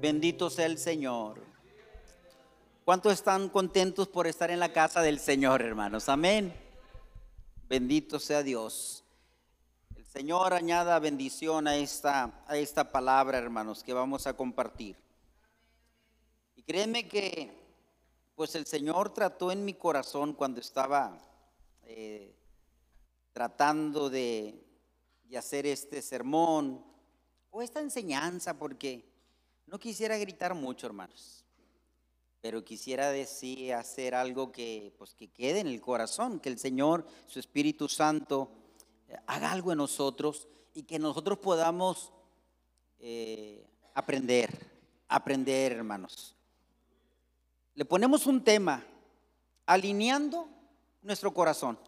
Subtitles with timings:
[0.00, 1.42] Bendito sea el Señor.
[2.86, 6.08] ¿Cuántos están contentos por estar en la casa del Señor, hermanos?
[6.08, 6.54] Amén.
[7.68, 9.04] Bendito sea Dios.
[9.94, 14.96] El Señor añada bendición a esta, a esta palabra, hermanos, que vamos a compartir.
[16.56, 17.52] Y créeme que,
[18.36, 21.18] pues el Señor trató en mi corazón cuando estaba
[21.82, 22.34] eh,
[23.34, 24.66] tratando de,
[25.24, 26.82] de hacer este sermón
[27.50, 29.09] o esta enseñanza, porque
[29.70, 31.44] no quisiera gritar mucho, hermanos,
[32.40, 37.06] pero quisiera decir, hacer algo que, pues, que quede en el corazón, que el Señor,
[37.28, 38.50] su Espíritu Santo,
[39.06, 42.12] eh, haga algo en nosotros y que nosotros podamos
[42.98, 43.64] eh,
[43.94, 44.50] aprender,
[45.08, 46.34] aprender, hermanos.
[47.74, 48.84] Le ponemos un tema,
[49.66, 50.48] alineando
[51.02, 51.78] nuestro corazón,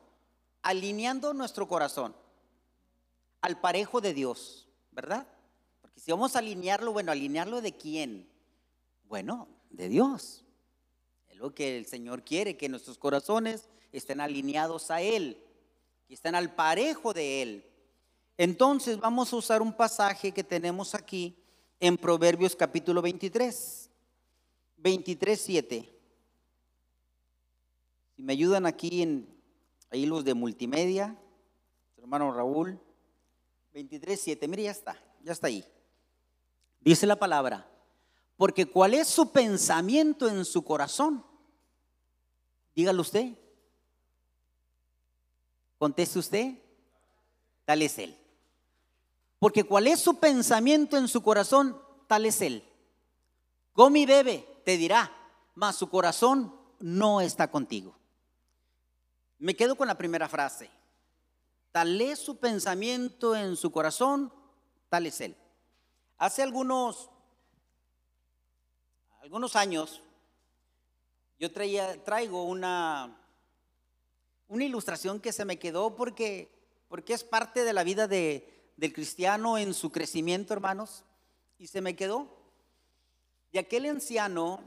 [0.62, 2.14] alineando nuestro corazón
[3.40, 5.26] al parejo de Dios, ¿verdad?
[5.92, 8.26] Porque si vamos a alinearlo, bueno, alinearlo de quién?
[9.04, 10.44] Bueno, de Dios.
[11.28, 15.38] Es lo que el Señor quiere, que nuestros corazones estén alineados a Él,
[16.08, 17.66] que estén al parejo de Él.
[18.38, 21.36] Entonces vamos a usar un pasaje que tenemos aquí
[21.78, 23.90] en Proverbios capítulo 23,
[24.78, 25.88] 23, 7.
[28.16, 29.28] Si me ayudan aquí en
[29.90, 31.18] ahí los de multimedia,
[31.98, 32.80] hermano Raúl.
[33.74, 34.48] 23, 7.
[34.48, 35.64] Mire, ya está, ya está ahí.
[36.84, 37.68] Dice la palabra,
[38.36, 41.24] porque cuál es su pensamiento en su corazón.
[42.74, 43.38] Dígalo usted.
[45.78, 46.58] Conteste usted.
[47.64, 48.18] Tal es él.
[49.38, 52.64] Porque cuál es su pensamiento en su corazón, tal es él.
[53.72, 55.12] Come y bebe, te dirá,
[55.54, 57.96] mas su corazón no está contigo.
[59.38, 60.70] Me quedo con la primera frase.
[61.72, 64.32] Tal es su pensamiento en su corazón,
[64.88, 65.36] tal es él.
[66.22, 67.10] Hace algunos,
[69.22, 70.00] algunos años,
[71.40, 73.18] yo traía, traigo una,
[74.46, 76.48] una ilustración que se me quedó porque,
[76.86, 81.02] porque es parte de la vida de, del cristiano en su crecimiento, hermanos,
[81.58, 82.28] y se me quedó.
[83.50, 84.60] De aquel anciano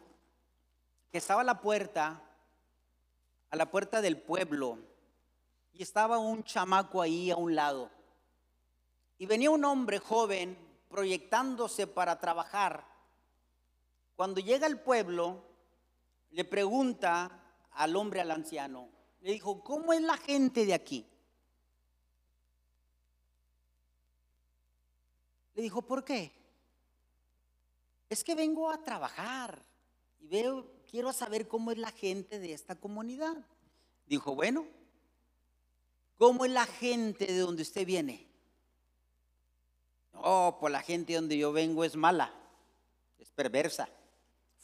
[1.10, 2.22] que estaba a la puerta,
[3.50, 4.78] a la puerta del pueblo,
[5.72, 7.90] y estaba un chamaco ahí a un lado.
[9.18, 10.65] Y venía un hombre joven
[10.96, 12.88] proyectándose para trabajar.
[14.16, 15.44] Cuando llega al pueblo,
[16.32, 17.38] le pregunta
[17.72, 18.88] al hombre, al anciano,
[19.20, 21.06] le dijo, ¿cómo es la gente de aquí?
[25.56, 26.32] Le dijo, ¿por qué?
[28.08, 29.62] Es que vengo a trabajar
[30.22, 33.36] y veo, quiero saber cómo es la gente de esta comunidad.
[34.08, 34.66] Dijo, bueno,
[36.18, 38.26] ¿Cómo es la gente de donde usted viene?
[40.22, 42.34] Oh, pues la gente de donde yo vengo es mala,
[43.20, 43.88] es perversa,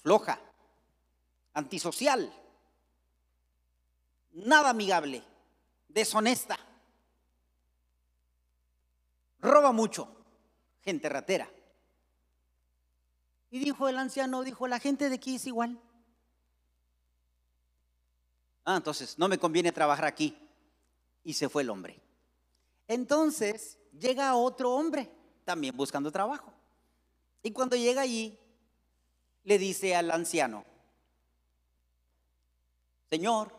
[0.01, 0.39] floja,
[1.53, 2.31] antisocial,
[4.31, 5.23] nada amigable,
[5.87, 6.57] deshonesta,
[9.39, 10.07] roba mucho,
[10.81, 11.49] gente ratera.
[13.49, 15.77] Y dijo el anciano, dijo, la gente de aquí es igual.
[18.63, 20.37] Ah, entonces no me conviene trabajar aquí
[21.23, 21.99] y se fue el hombre.
[22.87, 25.11] Entonces llega otro hombre
[25.51, 26.53] también buscando trabajo.
[27.43, 28.39] Y cuando llega allí,
[29.43, 30.63] le dice al anciano,
[33.09, 33.53] Señor,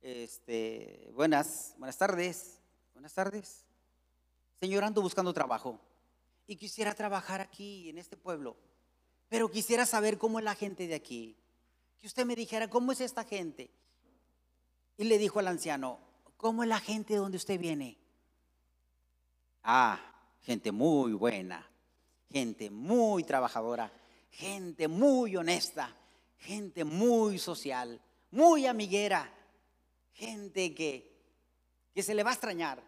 [0.00, 2.60] este, buenas, buenas tardes,
[2.92, 3.64] buenas tardes.
[4.60, 5.80] Señor, ando buscando trabajo
[6.46, 8.56] y quisiera trabajar aquí en este pueblo,
[9.28, 11.36] pero quisiera saber cómo es la gente de aquí.
[12.00, 13.72] Que usted me dijera cómo es esta gente.
[14.96, 15.98] Y le dijo al anciano,
[16.36, 17.98] ¿cómo es la gente de donde usted viene?
[19.64, 20.11] Ah,
[20.42, 21.68] gente muy buena,
[22.30, 23.92] gente muy trabajadora,
[24.30, 25.96] gente muy honesta,
[26.38, 29.32] gente muy social, muy amiguera,
[30.12, 31.12] gente que,
[31.94, 32.82] que se le va a extrañar.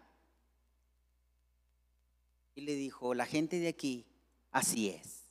[2.55, 4.05] Y le dijo, la gente de aquí,
[4.51, 5.23] así es.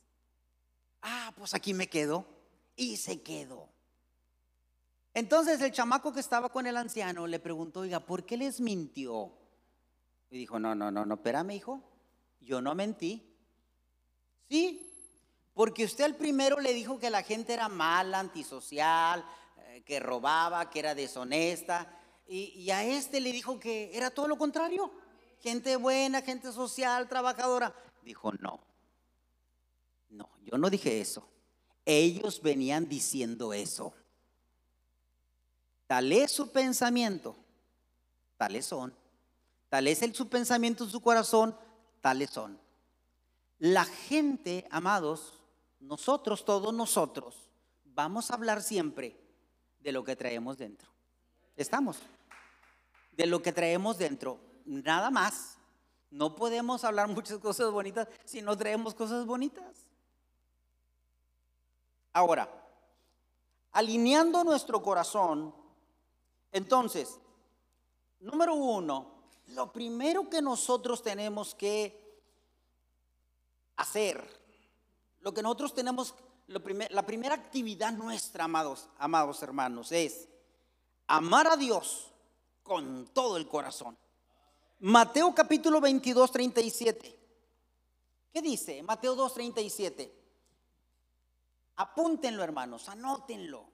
[1.01, 2.25] Ah, pues aquí me quedo.
[2.75, 3.69] Y se quedó.
[5.13, 9.31] Entonces el chamaco que estaba con el anciano le preguntó, oiga, ¿por qué les mintió?
[10.29, 11.81] Y dijo, no, no, no, no, espérame, hijo,
[12.45, 13.35] yo no mentí.
[14.47, 14.93] Sí,
[15.53, 19.25] porque usted al primero le dijo que la gente era mala, antisocial,
[19.57, 21.91] eh, que robaba, que era deshonesta,
[22.27, 24.91] y, y a este le dijo que era todo lo contrario,
[25.39, 27.75] gente buena, gente social, trabajadora.
[28.03, 28.59] Dijo, no,
[30.09, 31.27] no, yo no dije eso.
[31.85, 33.93] Ellos venían diciendo eso.
[35.87, 37.35] Tal es su pensamiento,
[38.37, 38.95] tales son.
[39.69, 41.55] Tal es el, su pensamiento en su corazón,
[42.05, 42.61] tales son.
[43.57, 45.41] La gente, amados,
[45.79, 47.49] nosotros, todos nosotros,
[47.83, 49.19] vamos a hablar siempre
[49.79, 50.87] de lo que traemos dentro.
[51.55, 51.97] ¿Estamos?
[53.11, 55.57] De lo que traemos dentro, nada más.
[56.11, 59.87] No podemos hablar muchas cosas bonitas si no traemos cosas bonitas.
[62.13, 62.47] Ahora,
[63.71, 65.55] alineando nuestro corazón,
[66.51, 67.19] entonces,
[68.19, 69.14] número uno,
[69.47, 72.03] lo primero que nosotros tenemos que
[73.77, 74.27] hacer,
[75.21, 76.15] lo que nosotros tenemos,
[76.47, 80.27] la primera actividad nuestra, amados, amados hermanos, es
[81.07, 82.11] amar a Dios
[82.63, 83.97] con todo el corazón.
[84.79, 87.19] Mateo capítulo 22, 37.
[88.33, 88.83] ¿Qué dice?
[88.83, 90.13] Mateo 2, 37.
[91.77, 93.65] Apúntenlo, hermanos, anótenlo.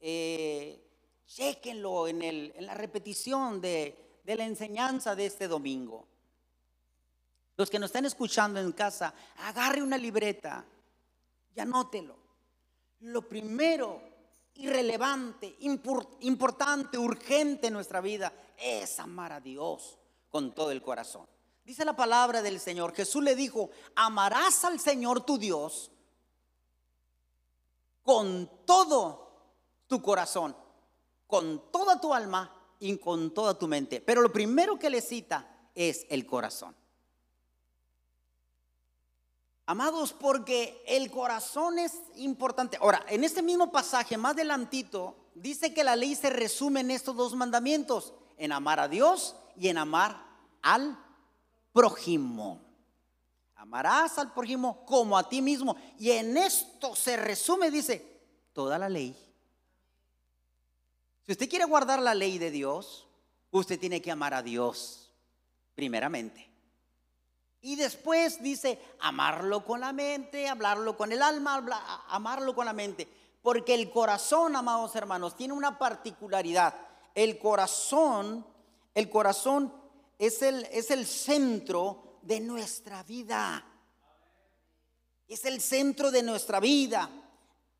[0.00, 0.80] Eh,
[1.26, 6.06] chequenlo en, el, en la repetición de, de la enseñanza de este domingo.
[7.56, 10.64] Los que nos están escuchando en casa, agarre una libreta
[11.54, 12.16] y anótelo.
[13.00, 14.02] Lo primero,
[14.54, 19.98] irrelevante, importante, urgente en nuestra vida es amar a Dios
[20.30, 21.26] con todo el corazón.
[21.64, 22.94] Dice la palabra del Señor.
[22.94, 25.90] Jesús le dijo, amarás al Señor tu Dios
[28.02, 29.30] con todo
[29.86, 30.56] tu corazón,
[31.26, 34.00] con toda tu alma y con toda tu mente.
[34.00, 36.74] Pero lo primero que le cita es el corazón.
[39.66, 42.76] Amados, porque el corazón es importante.
[42.80, 47.14] Ahora, en este mismo pasaje, más adelantito, dice que la ley se resume en estos
[47.14, 50.26] dos mandamientos, en amar a Dios y en amar
[50.62, 50.98] al
[51.72, 52.62] prójimo.
[53.54, 55.76] Amarás al prójimo como a ti mismo.
[55.98, 58.22] Y en esto se resume, dice,
[58.52, 59.14] toda la ley.
[61.22, 63.06] Si usted quiere guardar la ley de Dios,
[63.50, 65.12] usted tiene que amar a Dios
[65.74, 66.50] primeramente.
[67.62, 71.64] Y después dice, amarlo con la mente, hablarlo con el alma,
[72.08, 73.06] amarlo con la mente.
[73.42, 76.74] Porque el corazón, amados hermanos, tiene una particularidad.
[77.14, 78.46] El corazón,
[78.94, 79.74] el corazón
[80.18, 83.64] es el, es el centro de nuestra vida.
[85.28, 87.10] Es el centro de nuestra vida.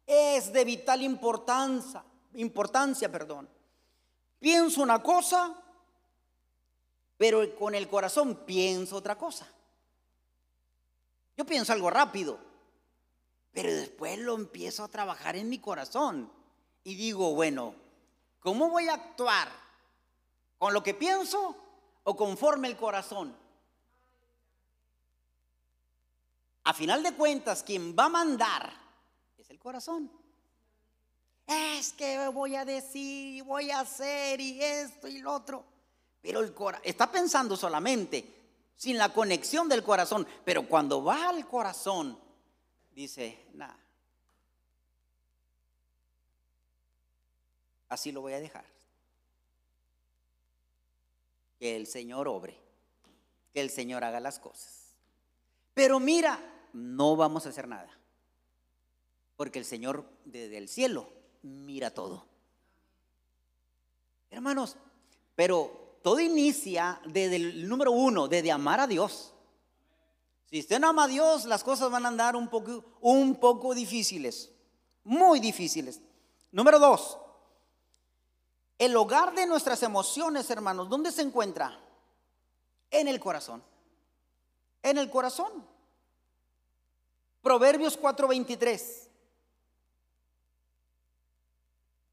[0.07, 2.05] Es de vital importancia,
[2.35, 3.49] importancia, perdón.
[4.39, 5.55] Pienso una cosa,
[7.17, 9.47] pero con el corazón pienso otra cosa.
[11.37, 12.39] Yo pienso algo rápido,
[13.53, 16.31] pero después lo empiezo a trabajar en mi corazón
[16.85, 17.75] y digo, bueno,
[18.41, 19.49] ¿cómo voy a actuar?
[20.59, 21.57] ¿Con lo que pienso
[22.05, 23.35] o conforme el corazón?
[26.65, 28.73] A final de cuentas, quien va a mandar
[29.39, 30.11] es el corazón.
[31.51, 35.65] Es que voy a decir, voy a hacer y esto y lo otro.
[36.23, 38.25] Pero el corazón está pensando solamente
[38.77, 40.29] sin la conexión del corazón.
[40.45, 42.17] Pero cuando va al corazón,
[42.93, 43.77] dice, nada,
[47.89, 48.65] así lo voy a dejar.
[51.59, 52.57] Que el Señor obre,
[53.53, 54.95] que el Señor haga las cosas.
[55.75, 56.39] Pero mira,
[56.73, 57.91] no vamos a hacer nada,
[59.37, 62.27] porque el Señor desde el cielo mira todo.
[64.31, 64.77] Hermanos,
[65.35, 69.33] pero todo inicia desde el número uno, desde amar a Dios.
[70.47, 73.75] Si usted no ama a Dios, las cosas van a andar un poco, un poco
[73.75, 74.51] difíciles,
[75.05, 76.01] muy difíciles.
[76.53, 77.19] Número dos,
[78.79, 81.79] el hogar de nuestras emociones, hermanos, ¿dónde se encuentra?
[82.91, 83.63] En el corazón.
[84.83, 85.67] En el corazón.
[87.43, 89.10] Proverbios 4:23.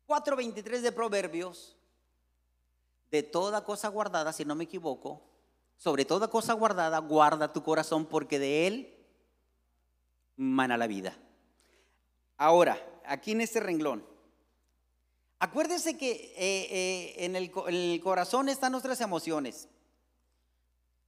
[0.07, 1.75] 4:23 de Proverbios
[3.11, 5.21] de toda cosa guardada, si no me equivoco,
[5.77, 8.97] sobre toda cosa guardada, guarda tu corazón porque de él
[10.35, 11.17] mana la vida.
[12.37, 14.05] Ahora, aquí en este renglón,
[15.39, 19.67] acuérdese que eh, eh, en, el, en el corazón están nuestras emociones.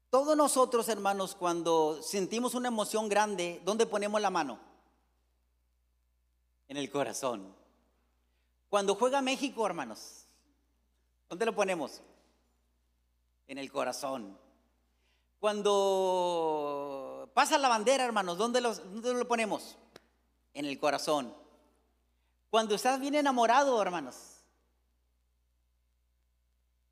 [0.10, 4.60] Todos nosotros, hermanos, cuando sentimos una emoción grande, ¿dónde ponemos la mano?
[6.68, 7.59] En el corazón.
[8.70, 10.20] Cuando juega México, hermanos,
[11.30, 12.02] ¿Dónde lo ponemos?
[13.48, 14.38] En el corazón.
[15.40, 19.78] Cuando pasa la bandera, hermanos, ¿dónde lo, lo ponemos?
[20.54, 21.34] En el corazón.
[22.50, 24.16] Cuando estás bien enamorado, hermanos.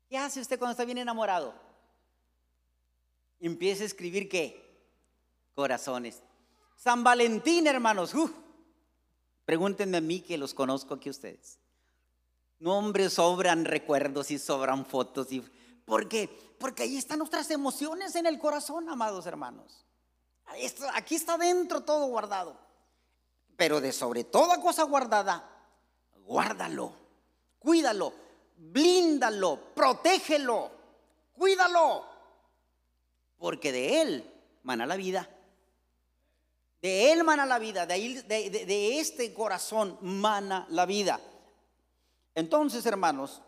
[0.08, 1.52] ¿Qué hace usted cuando está bien enamorado?
[3.40, 4.64] Empieza a escribir qué?
[5.54, 6.22] Corazones.
[6.76, 8.14] San Valentín, hermanos.
[9.44, 11.58] pregúntenme a mí que los conozco aquí ustedes.
[12.60, 15.30] No, hombre, sobran recuerdos y sobran fotos.
[15.32, 15.40] Y,
[15.84, 16.28] ¿Por qué?
[16.58, 19.86] Porque ahí están nuestras emociones en el corazón, amados hermanos.
[20.94, 22.58] aquí está dentro todo guardado.
[23.56, 25.48] Pero de sobre toda cosa guardada,
[26.24, 26.92] guárdalo,
[27.58, 28.12] cuídalo,
[28.56, 30.70] blíndalo, protégelo,
[31.32, 32.04] cuídalo.
[33.38, 35.28] Porque de él mana la vida.
[36.82, 41.20] De él mana la vida, de, ahí, de, este corazón mana la vida.
[42.38, 43.42] Entonces, hermanos,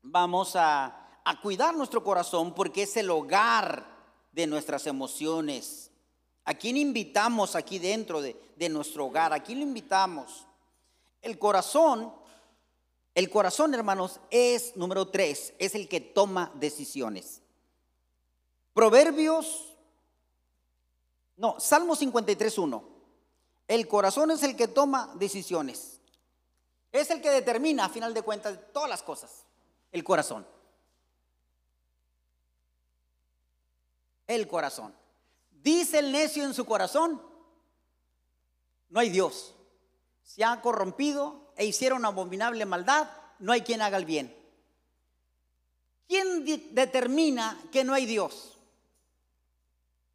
[0.00, 3.84] vamos a, a cuidar nuestro corazón porque es el hogar
[4.32, 5.90] de nuestras emociones.
[6.46, 9.34] ¿A quién invitamos aquí dentro de, de nuestro hogar?
[9.34, 10.46] ¿A quién lo invitamos?
[11.20, 12.10] El corazón,
[13.14, 17.42] el corazón, hermanos, es número tres, es el que toma decisiones.
[18.72, 19.74] Proverbios,
[21.36, 22.84] no, Salmo 53, 1.
[23.68, 25.93] El corazón es el que toma decisiones.
[26.94, 29.44] Es el que determina, a final de cuentas, todas las cosas.
[29.92, 30.46] El corazón.
[34.26, 34.94] el corazón.
[35.62, 37.20] Dice el necio en su corazón,
[38.90, 39.54] no hay Dios.
[40.22, 43.08] Se ha corrompido e hicieron abominable maldad,
[43.38, 44.34] no hay quien haga el bien.
[46.06, 48.58] ¿Quién determina que no hay Dios?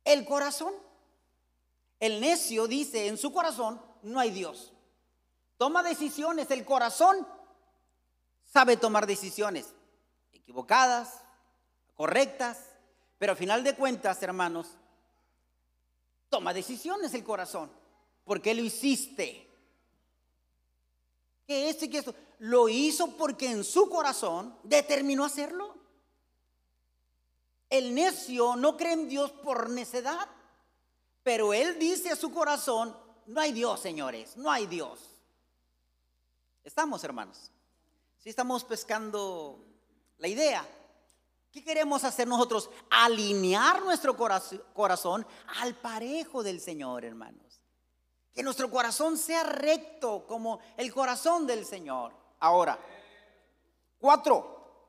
[0.04, 0.74] El corazón.
[2.00, 4.72] El necio dice en su corazón, no hay Dios.
[5.60, 7.28] Toma decisiones, el corazón
[8.46, 9.76] sabe tomar decisiones
[10.32, 11.22] equivocadas,
[11.96, 12.58] correctas,
[13.18, 14.68] pero a final de cuentas, hermanos,
[16.30, 17.70] toma decisiones el corazón.
[18.24, 19.52] ¿Por qué lo hiciste?
[21.46, 22.16] Que esto y que esto.
[22.38, 25.76] Lo hizo porque en su corazón determinó hacerlo.
[27.70, 30.26] El necio no cree en Dios por necedad,
[31.22, 32.96] pero él dice a su corazón,
[33.28, 35.09] no hay Dios, señores, no hay Dios.
[36.70, 37.50] Estamos, hermanos.
[38.20, 39.66] Si estamos pescando
[40.20, 40.64] la idea.
[41.52, 42.70] ¿Qué queremos hacer nosotros?
[42.92, 45.26] Alinear nuestro corazón
[45.60, 47.60] al parejo del Señor, hermanos.
[48.36, 52.14] Que nuestro corazón sea recto como el corazón del Señor.
[52.40, 52.78] Ahora,
[53.98, 54.86] cuatro.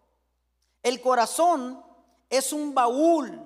[0.82, 1.82] El corazón
[2.28, 3.40] es un baúl.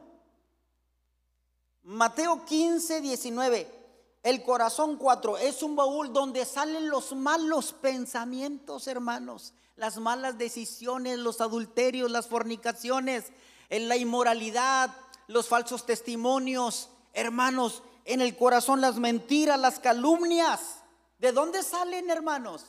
[1.84, 3.83] Mateo 15, 19.
[4.24, 11.18] El corazón cuatro es un baúl donde salen los malos pensamientos, hermanos las malas decisiones,
[11.18, 13.32] los adulterios, las fornicaciones,
[13.70, 14.94] la inmoralidad,
[15.26, 20.82] los falsos testimonios, hermanos, en el corazón las mentiras, las calumnias.
[21.18, 22.66] ¿De dónde salen, hermanos?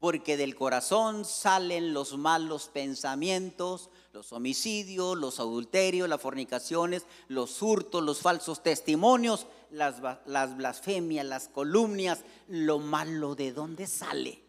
[0.00, 8.00] Porque del corazón salen los malos pensamientos, los homicidios, los adulterios, las fornicaciones, los hurtos,
[8.00, 14.40] los falsos testimonios, las, las blasfemias, las columnias, lo malo de dónde sale.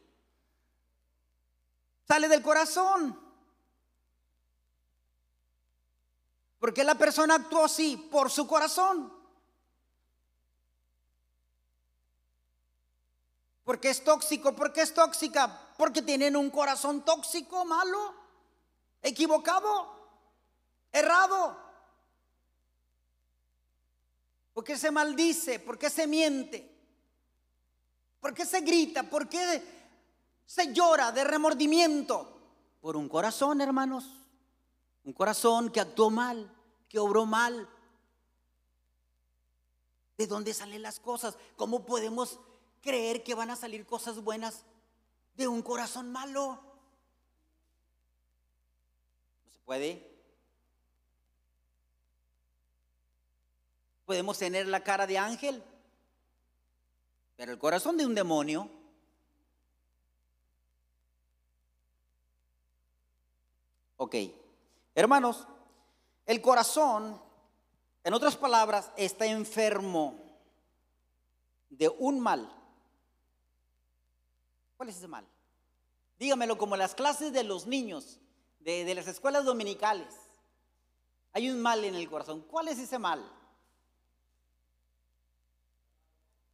[2.07, 3.19] Sale del corazón.
[6.60, 9.12] Porque la persona actuó así por su corazón.
[13.63, 18.25] Porque es tóxico, porque es tóxica, porque tienen un corazón tóxico, malo,
[19.07, 19.88] equivocado,
[20.91, 21.57] errado.
[24.53, 26.74] Porque se maldice, porque se miente,
[28.19, 29.62] porque se grita, porque
[30.45, 32.31] se llora de remordimiento
[32.81, 34.05] por un corazón, hermanos.
[35.03, 36.51] Un corazón que actuó mal,
[36.89, 37.69] que obró mal.
[40.17, 41.38] ¿De dónde salen las cosas?
[41.57, 42.39] ¿Cómo podemos
[42.81, 44.63] creer que van a salir cosas buenas
[45.35, 46.75] de un corazón malo?
[49.65, 50.15] Puede.
[54.05, 55.63] Podemos tener la cara de ángel,
[57.36, 58.69] pero el corazón de un demonio
[63.98, 64.15] Ok,
[64.93, 65.48] hermanos,
[66.25, 67.19] el corazón,
[68.03, 70.19] en otras palabras, está enfermo
[71.69, 72.51] de un mal.
[74.75, 75.25] ¿Cuál es ese mal?
[76.19, 78.19] Dígamelo como las clases de los niños,
[78.65, 80.07] de, las escuelas dominicales.
[81.34, 82.41] Hay un mal en el corazón.
[82.41, 83.24] ¿Cuál es ese mal?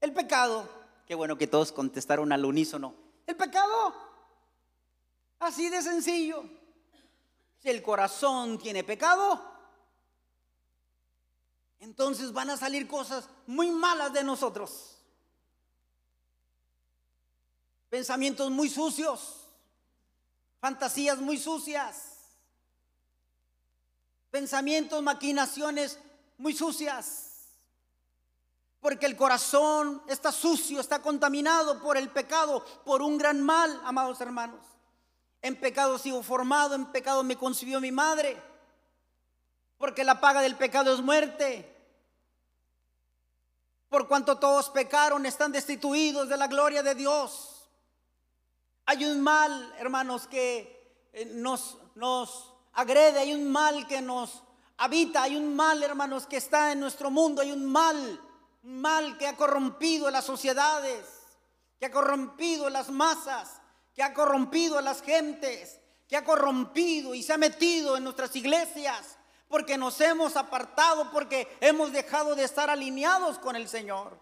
[0.02, 0.70] El pecado.
[1.08, 2.94] Qué bueno que todos contestaron al unísono.
[3.26, 3.94] El pecado.
[5.40, 6.44] Así de sencillo.
[7.60, 9.42] Si el corazón tiene pecado,
[11.80, 14.98] entonces van a salir cosas muy malas de nosotros.
[17.90, 19.41] Pensamientos muy sucios,
[20.62, 22.20] fantasías muy sucias,
[24.30, 26.00] pensamientos, maquinaciones
[26.38, 27.28] muy sucias.
[28.80, 34.22] Porque el corazón está sucio, está contaminado por el pecado, por un gran mal, amados
[34.22, 34.66] hermanos.
[35.42, 38.42] En pecado sigo formado, en pecado me concibió mi madre.
[39.78, 41.68] Porque la paga del pecado es muerte.
[43.90, 47.61] Por cuanto todos pecaron, están destituidos de la gloria de Dios.
[48.86, 54.44] Hay un mal, hermanos, que eh, nos, nos agrede, hay un mal que nos
[54.78, 58.20] habita, hay un mal, hermanos, que está en nuestro mundo, hay un mal,
[58.64, 61.06] un mal que ha corrompido las sociedades,
[61.80, 63.62] que ha corrompido las masas,
[63.94, 68.36] que ha corrompido a las gentes, que ha corrompido y se ha metido en nuestras
[68.36, 74.18] iglesias, porque nos hemos apartado, porque hemos dejado de estar alineados con el Señor.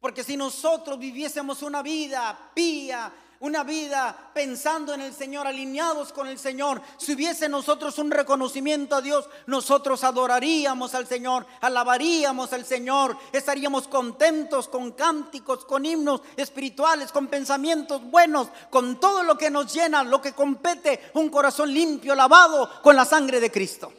[0.00, 6.26] Porque si nosotros viviésemos una vida pía, una vida pensando en el Señor, alineados con
[6.26, 6.80] el Señor.
[6.96, 13.88] Si hubiese nosotros un reconocimiento a Dios, nosotros adoraríamos al Señor, alabaríamos al Señor, estaríamos
[13.88, 20.02] contentos con cánticos, con himnos espirituales, con pensamientos buenos, con todo lo que nos llena,
[20.02, 23.92] lo que compete, un corazón limpio, lavado con la sangre de Cristo.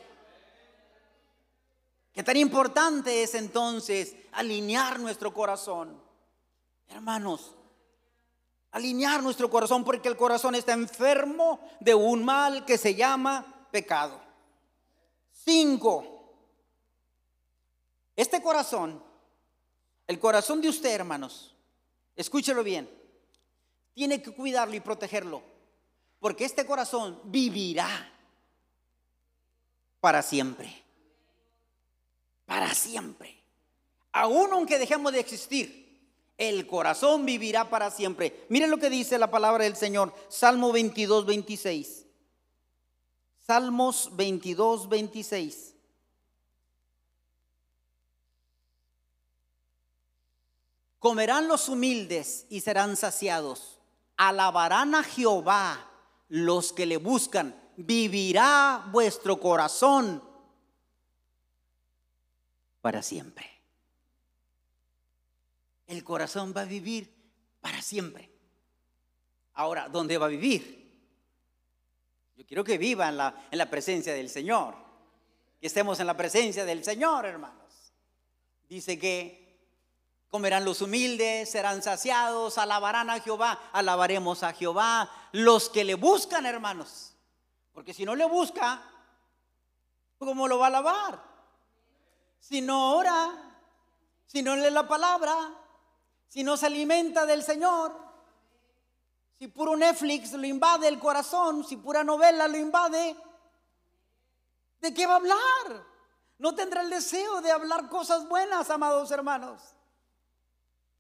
[2.11, 5.99] Qué tan importante es entonces alinear nuestro corazón.
[6.89, 7.55] Hermanos,
[8.71, 14.21] alinear nuestro corazón porque el corazón está enfermo de un mal que se llama pecado.
[15.31, 16.13] Cinco.
[18.15, 19.03] Este corazón,
[20.05, 21.55] el corazón de usted, hermanos,
[22.15, 22.89] escúchelo bien,
[23.93, 25.41] tiene que cuidarlo y protegerlo,
[26.19, 27.89] porque este corazón vivirá
[29.99, 30.83] para siempre.
[32.45, 33.46] Para siempre.
[34.17, 35.87] Aún aunque dejemos de existir,
[36.39, 38.47] el corazón vivirá para siempre.
[38.49, 42.05] Miren lo que dice la palabra del Señor, Salmo 22, 26.
[43.45, 45.75] Salmos 22, 26.
[50.97, 53.77] Comerán los humildes y serán saciados.
[54.17, 55.91] Alabarán a Jehová
[56.27, 57.55] los que le buscan.
[57.77, 60.23] Vivirá vuestro corazón
[62.81, 63.56] para siempre
[65.87, 67.13] el corazón va a vivir
[67.61, 68.29] para siempre.
[69.53, 70.77] Ahora, ¿dónde va a vivir?
[72.35, 74.75] Yo quiero que viva en la, en la presencia del Señor.
[75.59, 77.93] Que estemos en la presencia del Señor, hermanos.
[78.69, 79.47] Dice que
[80.29, 85.09] comerán los humildes, serán saciados, alabarán a Jehová, alabaremos a Jehová.
[85.31, 87.15] Los que le buscan, hermanos.
[87.73, 88.83] Porque si no le busca,
[90.19, 91.23] ¿cómo lo va a alabar?
[92.39, 93.31] Si no ora,
[94.25, 95.35] si no lee la palabra,
[96.27, 97.95] si no se alimenta del Señor,
[99.37, 103.15] si puro Netflix lo invade el corazón, si pura novela lo invade,
[104.79, 105.85] ¿de qué va a hablar?
[106.39, 109.76] No tendrá el deseo de hablar cosas buenas, amados hermanos.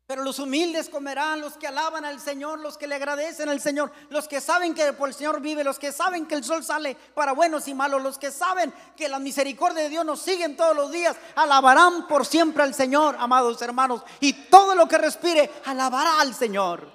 [0.07, 3.91] Pero los humildes comerán, los que alaban al Señor, los que le agradecen al Señor,
[4.09, 6.95] los que saben que por el Señor vive, los que saben que el sol sale
[7.13, 10.73] para buenos y malos, los que saben que la misericordia de Dios nos siguen todos
[10.73, 14.01] los días, alabarán por siempre al Señor, amados hermanos.
[14.21, 16.89] Y todo lo que respire, alabará al Señor.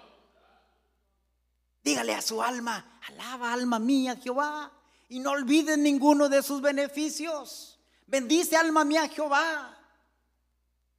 [1.85, 4.73] Dígale a su alma, alaba alma mía Jehová,
[5.11, 7.79] y no olviden ninguno de sus beneficios.
[8.07, 9.82] Bendice alma mía Jehová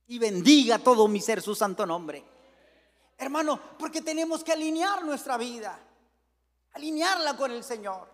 [0.07, 2.23] y bendiga todo mi ser su santo nombre.
[3.17, 5.79] Hermano, porque tenemos que alinear nuestra vida,
[6.73, 8.11] alinearla con el Señor.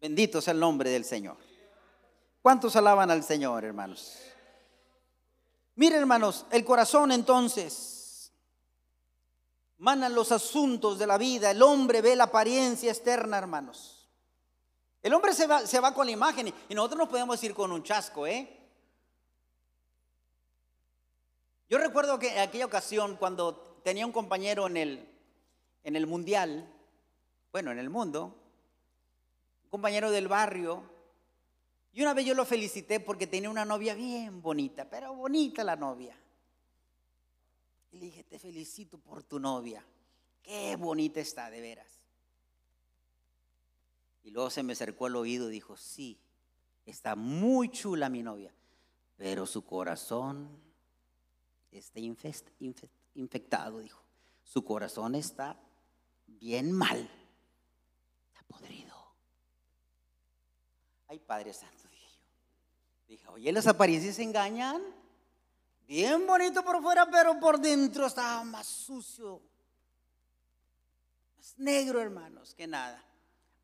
[0.00, 1.36] Bendito sea el nombre del Señor.
[2.40, 4.16] ¿Cuántos alaban al Señor, hermanos?
[5.74, 8.32] Miren, hermanos, el corazón entonces
[9.78, 11.50] manan los asuntos de la vida.
[11.50, 13.97] El hombre ve la apariencia externa, hermanos.
[15.08, 17.72] El hombre se va, se va con la imagen y nosotros nos podemos ir con
[17.72, 18.46] un chasco, ¿eh?
[21.66, 25.08] Yo recuerdo que en aquella ocasión cuando tenía un compañero en el,
[25.82, 26.70] en el mundial,
[27.52, 28.36] bueno, en el mundo,
[29.64, 30.82] un compañero del barrio,
[31.94, 35.76] y una vez yo lo felicité porque tenía una novia bien bonita, pero bonita la
[35.76, 36.14] novia.
[37.92, 39.82] Y le dije, te felicito por tu novia,
[40.42, 41.97] qué bonita está de veras.
[44.28, 46.20] Y luego se me acercó al oído y dijo, sí,
[46.84, 48.52] está muy chula mi novia,
[49.16, 50.50] pero su corazón
[51.70, 51.98] está
[53.14, 54.04] infectado, dijo.
[54.44, 55.58] Su corazón está
[56.26, 57.10] bien mal,
[58.26, 58.94] está podrido.
[61.06, 62.22] Ay, Padre Santo, dije yo.
[63.08, 64.82] Dije, oye, las apariencias engañan.
[65.86, 69.40] Bien bonito por fuera, pero por dentro estaba más sucio,
[71.34, 73.02] más negro, hermanos, que nada.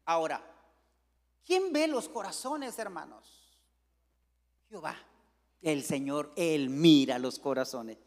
[0.07, 0.53] Ahora,
[1.45, 3.59] ¿quién ve los corazones, hermanos?
[4.69, 4.97] Jehová,
[5.63, 7.99] el Señor, Él mira los corazones.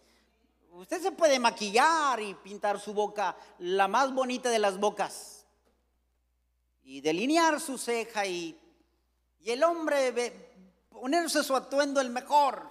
[0.71, 5.45] Usted se puede maquillar y pintar su boca la más bonita de las bocas
[6.84, 8.58] y delinear su ceja y,
[9.39, 10.54] y el hombre
[10.89, 12.69] ponerse su atuendo el mejor.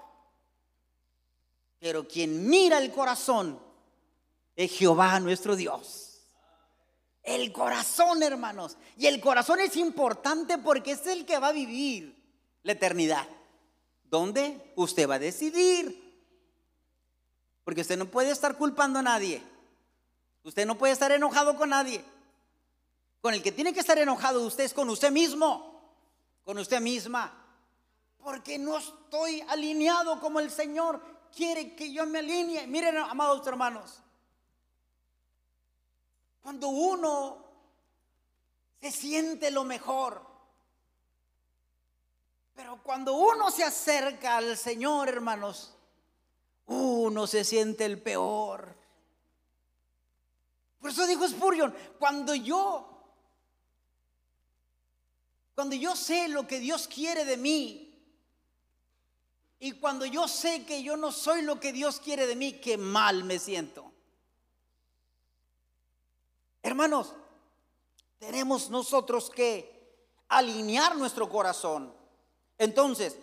[1.79, 3.61] Pero quien mira el corazón
[4.55, 6.06] es Jehová nuestro Dios.
[7.27, 8.77] El corazón, hermanos.
[8.97, 12.17] Y el corazón es importante porque es el que va a vivir
[12.63, 13.27] la eternidad.
[14.05, 14.73] ¿Dónde?
[14.77, 16.07] Usted va a decidir.
[17.65, 19.43] Porque usted no puede estar culpando a nadie.
[20.45, 22.05] Usted no puede estar enojado con nadie.
[23.21, 25.83] Con el que tiene que estar enojado usted es con usted mismo.
[26.45, 27.33] Con usted misma.
[28.19, 31.03] Porque no estoy alineado como el Señor
[31.35, 32.69] quiere que yo me alinee.
[32.69, 34.01] Miren, amados hermanos.
[36.47, 37.45] Cuando uno
[38.81, 40.25] se siente lo mejor,
[42.55, 45.75] pero cuando uno se acerca al Señor, hermanos,
[46.67, 48.77] uno se siente el peor.
[50.79, 52.97] Por eso dijo Spurgeon, cuando yo,
[55.57, 58.09] cuando yo sé lo que Dios quiere de mí,
[59.59, 62.79] y cuando yo sé que yo no soy lo que Dios quiere de mí, qué
[62.79, 63.96] mal me siento.
[66.67, 67.15] Hermanos,
[68.19, 71.95] tenemos nosotros que alinear nuestro corazón.
[72.59, 73.17] Entonces,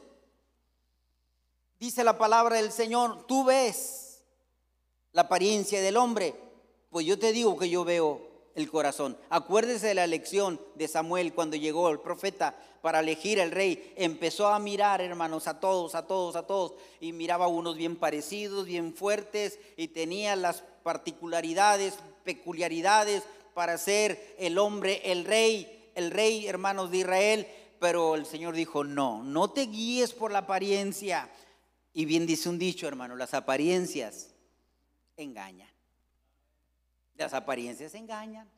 [1.77, 4.23] dice la palabra del Señor, tú ves
[5.11, 6.33] la apariencia del hombre,
[6.89, 8.21] pues yo te digo que yo veo
[8.55, 9.17] el corazón.
[9.29, 13.93] Acuérdese de la lección de Samuel cuando llegó el profeta para elegir el rey.
[13.97, 16.75] Empezó a mirar, hermanos, a todos, a todos, a todos.
[17.01, 24.57] Y miraba unos bien parecidos, bien fuertes, y tenía las particularidades peculiaridades para ser el
[24.57, 27.47] hombre, el rey, el rey, hermanos de Israel.
[27.79, 31.29] Pero el Señor dijo, no, no te guíes por la apariencia.
[31.93, 34.33] Y bien dice un dicho, hermano, las apariencias
[35.17, 35.69] engañan.
[37.15, 38.49] Las apariencias engañan.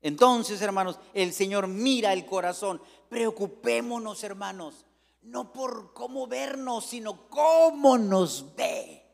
[0.00, 2.80] Entonces, hermanos, el Señor mira el corazón.
[3.08, 4.84] Preocupémonos, hermanos,
[5.22, 9.06] no por cómo vernos, sino cómo nos ve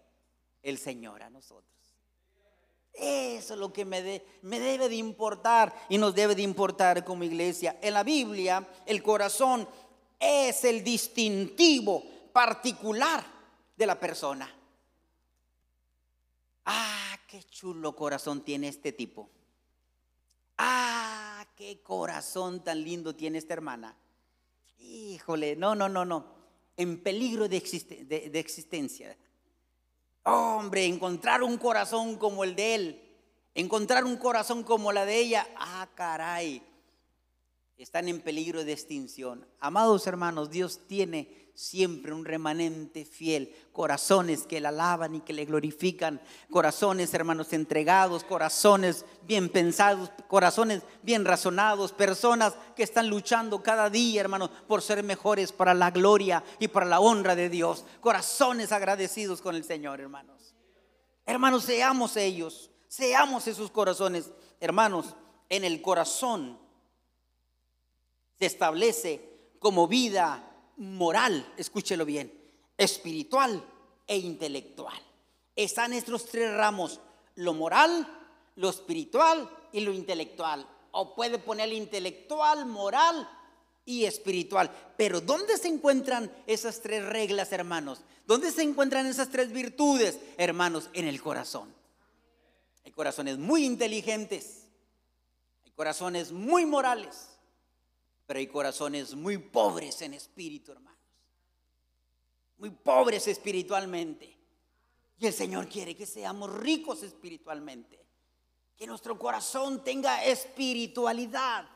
[0.62, 1.77] el Señor a nosotros.
[2.98, 7.78] Eso es lo que me, debe de importar y nos debe de importar como iglesia.
[7.80, 9.68] En la Biblia, el corazón
[10.18, 13.24] es el distintivo particular
[13.76, 14.52] de la persona.
[16.64, 19.30] Ah, qué chulo corazón tiene este tipo.
[20.56, 23.96] Ah, qué corazón tan lindo tiene esta hermana.
[24.80, 26.36] Híjole, no, no, no, no.
[26.76, 29.16] En peligro de, de existencia.
[30.24, 33.02] Hombre, encontrar un corazón como el de él,
[33.54, 36.62] encontrar un corazón como la de ella, ah, caray,
[37.78, 39.46] están en peligro de extinción.
[39.60, 45.44] Amados hermanos, Dios tiene siempre un remanente fiel, corazones que le alaban y que le
[45.44, 46.20] glorifican,
[46.52, 54.20] corazones, hermanos, entregados, corazones bien pensados, corazones bien razonados, personas que están luchando cada día,
[54.20, 59.42] hermanos, por ser mejores para la gloria y para la honra de Dios, corazones agradecidos
[59.42, 60.54] con el Señor, hermanos.
[61.26, 65.16] Hermanos, seamos ellos, seamos esos corazones, hermanos,
[65.48, 66.56] en el corazón
[68.38, 70.47] se establece como vida
[70.78, 72.32] moral, escúchelo bien,
[72.76, 73.62] espiritual
[74.06, 75.00] e intelectual.
[75.54, 77.00] Están estos tres ramos,
[77.34, 78.06] lo moral,
[78.56, 80.66] lo espiritual y lo intelectual.
[80.92, 83.28] O puede poner intelectual, moral
[83.84, 84.70] y espiritual.
[84.96, 88.02] Pero ¿dónde se encuentran esas tres reglas, hermanos?
[88.26, 90.90] ¿Dónde se encuentran esas tres virtudes, hermanos?
[90.92, 91.74] En el corazón.
[92.84, 94.64] Hay corazones muy inteligentes,
[95.64, 97.37] hay corazones muy morales,
[98.28, 101.00] pero hay corazones muy pobres en espíritu, hermanos.
[102.58, 104.36] Muy pobres espiritualmente.
[105.18, 107.98] Y el Señor quiere que seamos ricos espiritualmente.
[108.76, 111.66] Que nuestro corazón tenga espiritualidad.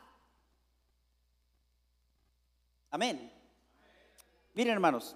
[2.91, 3.33] Amén.
[4.53, 5.15] Miren, hermanos.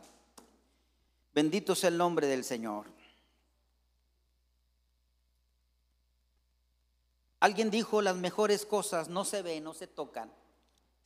[1.35, 2.87] Bendito sea el nombre del Señor.
[7.39, 10.31] Alguien dijo, las mejores cosas no se ven, no se tocan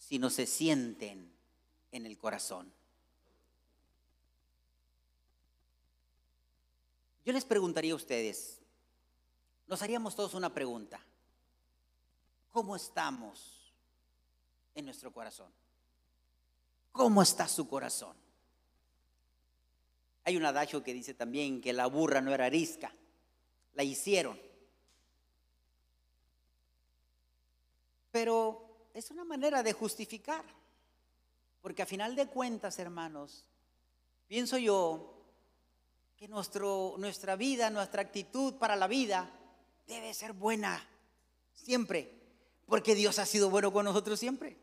[0.02, 1.32] sino se sienten
[1.92, 2.74] en el corazón.
[7.24, 8.60] Yo les preguntaría a ustedes,
[9.68, 11.00] nos haríamos todos una pregunta.
[12.52, 13.72] ¿Cómo estamos
[14.74, 15.52] en nuestro corazón?
[16.92, 18.18] ¿Cómo está su corazón?
[20.24, 22.92] Hay un adagio que dice también que la burra no era arisca,
[23.76, 24.42] la hicieron.
[28.12, 30.44] Pero es una manera de justificar.
[31.62, 33.46] Porque a final de cuentas, hermanos,
[34.28, 35.14] pienso yo
[36.18, 39.30] que nuestro, nuestra vida, nuestra actitud para la vida
[39.88, 40.84] debe ser buena
[41.54, 42.20] siempre.
[42.66, 44.58] Porque Dios ha sido bueno con nosotros siempre.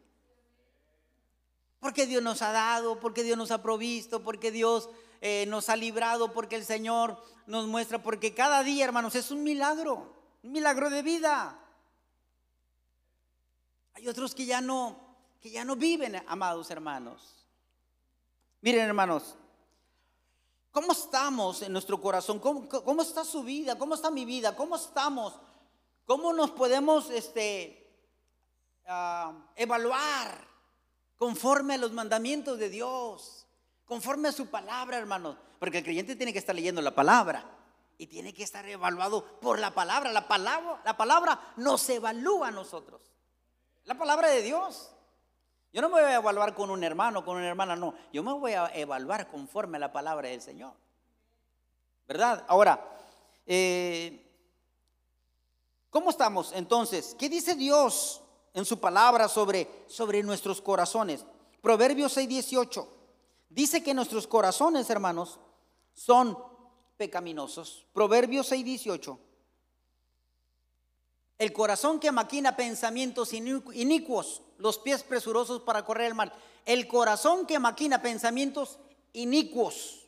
[1.80, 4.88] Porque Dios nos ha dado, porque Dios nos ha provisto, porque Dios
[5.20, 9.44] eh, nos ha librado, porque el Señor nos muestra, porque cada día, hermanos, es un
[9.44, 10.12] milagro,
[10.42, 11.60] un milagro de vida.
[13.98, 14.96] Hay otros que ya no,
[15.40, 17.44] que ya no viven, amados hermanos.
[18.60, 19.34] Miren, hermanos,
[20.70, 22.38] ¿cómo estamos en nuestro corazón?
[22.38, 23.76] ¿Cómo, está su vida?
[23.76, 24.54] ¿Cómo está mi vida?
[24.54, 25.34] ¿Cómo estamos?
[26.04, 27.92] ¿Cómo nos podemos este,
[28.86, 30.46] ah, evaluar
[31.16, 33.48] conforme a los mandamientos de Dios?
[33.84, 35.36] Conforme a su palabra, hermanos.
[35.58, 37.44] Porque el creyente tiene que estar leyendo la palabra
[37.98, 40.12] y tiene que estar evaluado por la palabra.
[40.12, 43.17] La palabra, la palabra nos evalúa a nosotros.
[43.88, 44.90] La palabra de Dios.
[45.72, 47.94] Yo no me voy a evaluar con un hermano, con una hermana, no.
[48.12, 50.74] Yo me voy a evaluar conforme a la palabra del Señor.
[52.06, 52.44] ¿Verdad?
[52.48, 52.86] Ahora,
[53.46, 54.30] eh,
[55.88, 57.16] ¿cómo estamos entonces?
[57.18, 58.20] ¿Qué dice Dios
[58.52, 61.24] en su palabra sobre, sobre nuestros corazones?
[61.62, 62.86] Proverbios 6:18.
[63.48, 65.38] Dice que nuestros corazones, hermanos,
[65.94, 66.36] son
[66.98, 67.86] pecaminosos.
[67.94, 69.18] Proverbios 6:18.
[71.38, 76.32] El corazón que maquina pensamientos inicuos, los pies presurosos para correr el mal.
[76.66, 78.78] El corazón que maquina pensamientos
[79.12, 80.06] inicuos.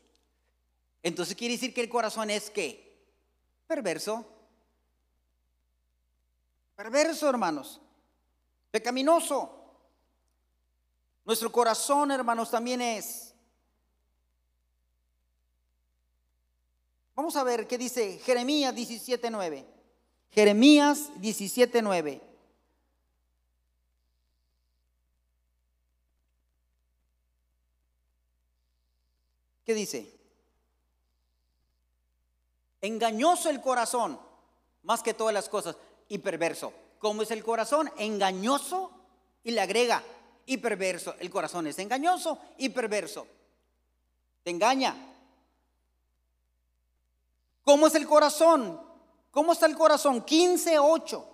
[1.03, 3.07] Entonces quiere decir que el corazón es qué?
[3.67, 4.27] Perverso.
[6.75, 7.81] Perverso, hermanos.
[8.71, 9.57] Pecaminoso.
[11.25, 13.33] Nuestro corazón, hermanos, también es.
[17.15, 19.80] Vamos a ver qué dice Jeremías 17:9.
[20.33, 22.21] Jeremías 17:9.
[29.65, 30.21] ¿Qué dice?
[32.81, 34.19] Engañoso el corazón,
[34.83, 35.77] más que todas las cosas,
[36.09, 36.73] y perverso.
[36.99, 37.91] ¿Cómo es el corazón?
[37.99, 38.91] Engañoso
[39.45, 40.03] y le agrega
[40.47, 41.15] y perverso.
[41.19, 43.27] El corazón es engañoso y perverso.
[44.43, 44.97] Te engaña.
[47.63, 48.90] ¿Cómo es el corazón?
[49.31, 50.25] ¿Cómo está el corazón?
[50.25, 51.25] 15.8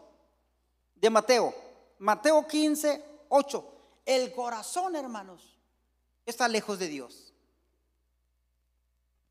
[0.97, 1.55] de Mateo.
[1.99, 3.65] Mateo 15.8.
[4.05, 5.59] El corazón, hermanos,
[6.27, 7.33] está lejos de Dios.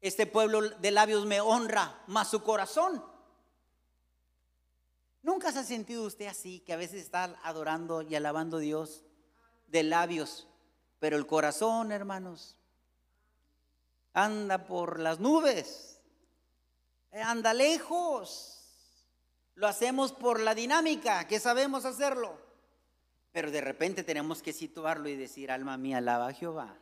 [0.02, 3.04] Este pueblo de labios me honra, más su corazón.
[5.22, 9.04] ¿Nunca se ha sentido usted así, que a veces está adorando y alabando a Dios
[9.68, 10.48] de labios,
[11.00, 12.58] pero el corazón, hermanos,
[14.14, 16.00] anda por las nubes,
[17.12, 18.55] anda lejos?
[19.56, 22.38] Lo hacemos por la dinámica, que sabemos hacerlo.
[23.32, 26.78] Pero de repente tenemos que situarlo y decir, alma mía, alaba a Jehová.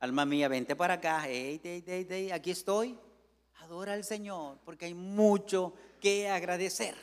[0.00, 1.22] Alma mía, vente para acá.
[1.22, 2.98] aquí estoy.
[3.60, 6.96] Adora al Señor, porque hay mucho que agradecer.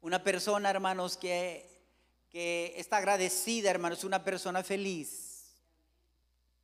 [0.00, 1.68] Una persona, hermanos, que,
[2.30, 5.52] que está agradecida, hermanos, una persona feliz.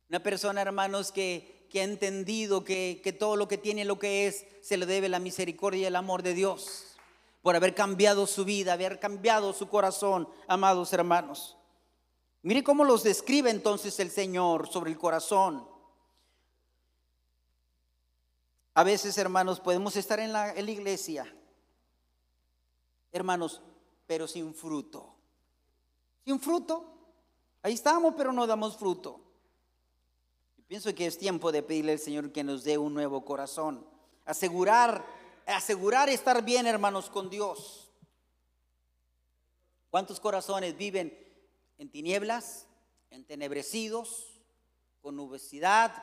[0.09, 4.45] Una persona, hermanos, que, que ha entendido que, todo lo que tiene, lo que es,
[4.61, 6.95] se le debe la misericordia y el amor de Dios
[7.41, 11.57] por haber cambiado su vida, haber cambiado su corazón, amados hermanos.
[12.43, 15.67] Mire cómo los describe entonces el Señor sobre el corazón.
[18.73, 21.35] A veces, hermanos, podemos estar en la, en la iglesia,
[23.11, 23.61] hermanos,
[24.07, 25.13] pero sin fruto.
[26.23, 26.85] Sin fruto.
[27.63, 29.24] Ahí estamos, pero no damos fruto.
[30.67, 33.85] Pienso que es tiempo de pedirle al Señor que nos dé un nuevo corazón.
[34.25, 35.05] Asegurar,
[35.45, 37.91] asegurar estar bien, hermanos, con Dios.
[39.91, 41.15] ¿Cuántos corazones viven
[41.77, 42.65] en tinieblas,
[43.11, 44.41] entenebrecidos,
[45.01, 45.93] con nubosidad,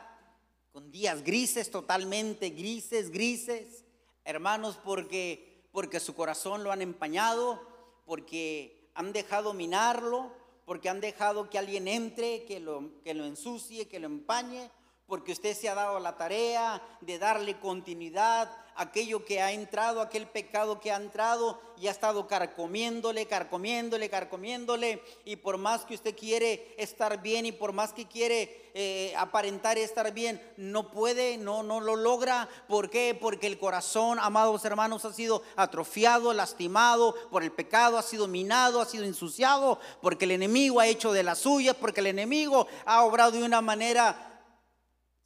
[0.71, 3.83] con días grises, totalmente grises, grises?
[4.23, 7.61] Hermanos, porque, porque su corazón lo han empañado,
[8.05, 10.31] porque han dejado minarlo,
[10.65, 14.69] porque han dejado que alguien entre, que lo, que lo ensucie, que lo empañe,
[15.05, 20.27] porque usted se ha dado la tarea de darle continuidad aquello que ha entrado, aquel
[20.27, 25.01] pecado que ha entrado y ha estado carcomiéndole, carcomiéndole, carcomiéndole.
[25.25, 29.77] Y por más que usted quiere estar bien y por más que quiere eh, aparentar
[29.77, 32.47] estar bien, no puede, no, no lo logra.
[32.67, 33.17] ¿Por qué?
[33.19, 38.81] Porque el corazón, amados hermanos, ha sido atrofiado, lastimado por el pecado, ha sido minado,
[38.81, 43.03] ha sido ensuciado, porque el enemigo ha hecho de las suyas, porque el enemigo ha
[43.03, 44.45] obrado de una manera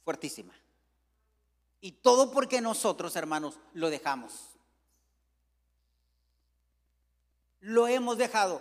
[0.04, 0.57] fuertísima.
[1.80, 4.32] Y todo porque nosotros, hermanos, lo dejamos.
[7.60, 8.60] Lo hemos dejado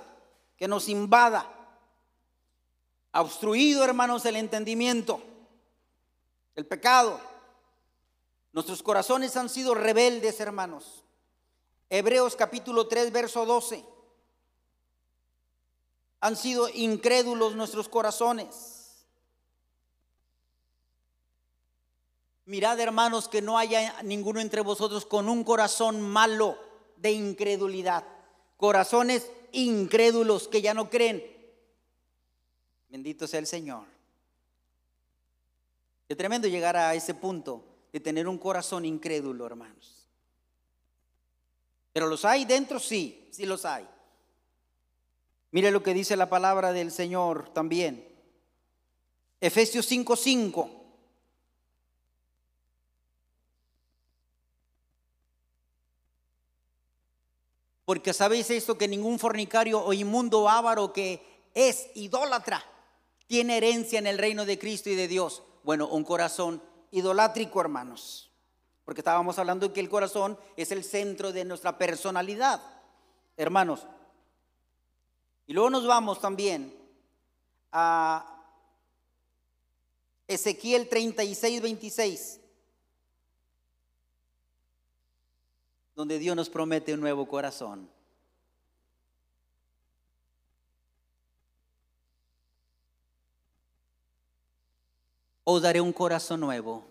[0.58, 1.52] que nos invada.
[3.12, 5.22] Ha obstruido, hermanos, el entendimiento,
[6.56, 7.20] el pecado.
[8.54, 11.04] Nuestros corazones han sido rebeldes, hermanos.
[11.90, 13.84] Hebreos capítulo 3, verso 12.
[16.20, 18.77] Han sido incrédulos nuestros corazones.
[22.48, 26.58] Mirad, hermanos, que no haya ninguno entre vosotros con un corazón malo
[26.96, 28.06] de incredulidad.
[28.56, 31.22] Corazones incrédulos que ya no creen.
[32.88, 33.84] Bendito sea el Señor.
[36.08, 40.08] Es tremendo llegar a ese punto de tener un corazón incrédulo, hermanos.
[41.92, 43.86] Pero los hay dentro, sí, sí los hay.
[45.52, 48.08] Mire lo que dice la palabra del Señor también.
[49.42, 50.77] Efesios 5:5.
[57.88, 61.23] Porque sabéis esto que ningún fornicario o inmundo avaro que
[61.54, 62.62] es idólatra
[63.28, 65.41] tiene herencia en el reino de Cristo y de Dios.
[65.63, 68.30] Bueno, un corazón idolátrico, hermanos.
[68.84, 72.62] Porque estábamos hablando de que el corazón es el centro de nuestra personalidad.
[73.38, 73.88] Hermanos,
[75.45, 76.78] y luego nos vamos también
[77.71, 78.43] a
[80.28, 82.39] Ezequiel 36, 26,
[85.98, 87.90] donde Dios nos promete un nuevo corazón.
[95.44, 96.86] Os daré un corazón nuevo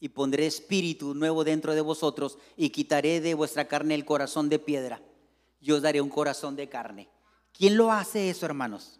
[0.00, 4.58] y pondré espíritu nuevo dentro de vosotros y quitaré de vuestra carne el corazón de
[4.58, 5.00] piedra
[5.60, 7.08] y os daré un corazón de carne
[7.52, 8.98] ¿Quién lo hace eso, hermanos?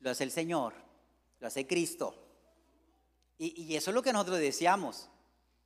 [0.00, 0.74] Lo hace el Señor,
[1.38, 2.14] lo hace Cristo.
[3.38, 5.10] Y, eso es lo que nosotros deseamos.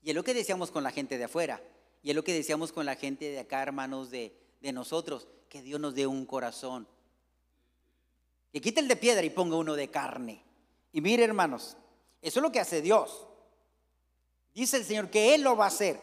[0.03, 1.63] Y es lo que deseamos con la gente de afuera.
[2.03, 5.29] Y es lo que deseamos con la gente de acá, hermanos, de, de nosotros.
[5.49, 6.87] Que Dios nos dé un corazón.
[8.53, 10.43] Que quite el de piedra y ponga uno de carne.
[10.93, 11.77] Y mire, hermanos,
[12.23, 13.27] eso es lo que hace Dios.
[14.55, 16.01] Dice el Señor que Él lo va a hacer.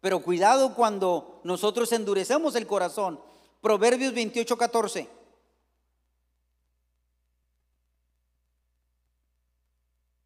[0.00, 3.20] Pero cuidado cuando nosotros endurecemos el corazón
[3.64, 5.08] Proverbios 28, 14.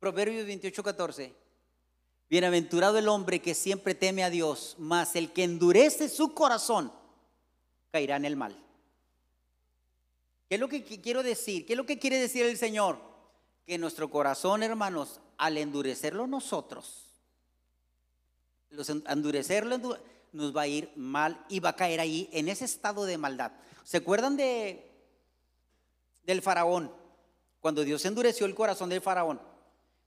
[0.01, 1.35] Proverbios 28, 14.
[2.31, 6.93] Bienaventurado el hombre que siempre teme a Dios, mas el que endurece su corazón
[7.91, 8.57] caerá en el mal.
[10.49, 11.65] ¿Qué es lo que quiero decir?
[11.65, 12.99] ¿Qué es lo que quiere decir el Señor?
[13.67, 17.05] Que nuestro corazón, hermanos, al endurecerlo nosotros,
[18.71, 19.99] los endurecerlo,
[20.33, 23.53] nos va a ir mal y va a caer ahí en ese estado de maldad.
[23.85, 24.85] ¿Se acuerdan de
[26.25, 26.93] del faraón?
[27.61, 29.41] Cuando Dios endureció el corazón del faraón,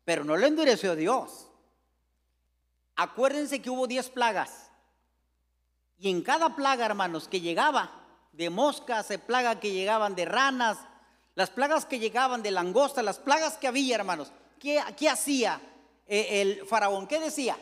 [0.05, 1.50] pero no lo endureció Dios.
[2.95, 4.69] Acuérdense que hubo diez plagas.
[5.97, 7.91] Y en cada plaga, hermanos, que llegaba
[8.31, 10.77] de moscas, de plaga que llegaban de ranas,
[11.35, 15.61] las plagas que llegaban de langosta, las plagas que había, hermanos, ¿qué, qué hacía
[16.07, 17.07] eh, el faraón?
[17.07, 17.57] ¿Qué decía?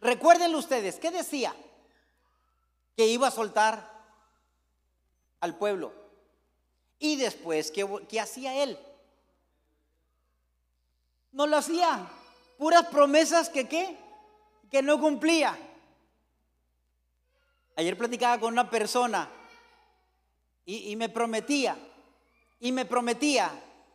[0.00, 1.54] Recuérdenlo ustedes, ¿qué decía?
[3.00, 3.90] que iba a soltar
[5.40, 5.90] al pueblo.
[6.98, 8.78] Y después, ¿qué, hacía él?
[11.32, 12.06] No lo hacía.
[12.58, 13.96] Puras promesas que qué?
[14.70, 15.58] Que no cumplía.
[17.76, 19.30] Ayer platicaba con una persona
[20.64, 21.76] y, me prometía,
[22.60, 23.50] y me prometía,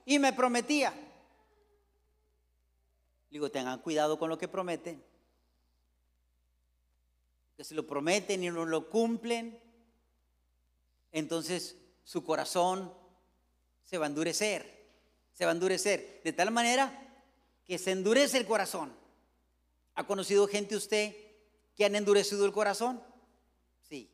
[0.06, 0.94] y me prometía.
[3.30, 5.02] Digo, tengan cuidado con lo que prometen
[7.56, 9.60] que se lo prometen y no lo cumplen,
[11.12, 12.94] entonces su corazón
[13.84, 14.88] se va a endurecer,
[15.34, 17.02] se va a endurecer, de tal manera
[17.66, 18.94] que se endurece el corazón.
[19.96, 21.16] ¿Ha conocido gente usted
[21.76, 23.02] que han endurecido el corazón?
[23.88, 24.10] Sí.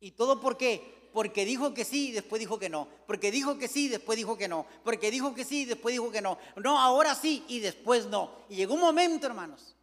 [0.00, 1.10] ¿Y todo por qué?
[1.12, 2.88] Porque dijo que sí y después dijo que no.
[3.06, 4.66] Porque dijo que sí y después dijo que no.
[4.84, 6.38] Porque dijo que sí y después dijo que no.
[6.56, 8.30] No, ahora sí y después no.
[8.48, 9.74] Y llegó un momento, hermanos,